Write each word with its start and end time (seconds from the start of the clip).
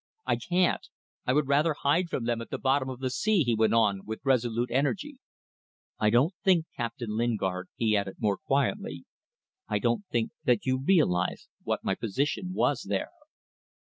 I 0.25 0.35
can't. 0.35 0.87
I 1.27 1.33
would 1.33 1.47
rather 1.47 1.75
hide 1.75 2.09
from 2.09 2.25
them 2.25 2.41
at 2.41 2.49
the 2.49 2.57
bottom 2.57 2.89
of 2.89 3.01
the 3.01 3.11
sea," 3.11 3.43
he 3.43 3.53
went 3.53 3.75
on, 3.75 4.03
with 4.03 4.25
resolute 4.25 4.71
energy. 4.71 5.19
"I 5.99 6.09
don't 6.09 6.33
think, 6.43 6.65
Captain 6.75 7.15
Lingard," 7.15 7.67
he 7.75 7.95
added, 7.95 8.15
more 8.17 8.37
quietly, 8.37 9.05
"I 9.67 9.77
don't 9.77 10.03
think 10.09 10.31
that 10.43 10.65
you 10.65 10.79
realize 10.79 11.49
what 11.61 11.83
my 11.83 11.93
position 11.93 12.51
was 12.55 12.87
there." 12.89 13.09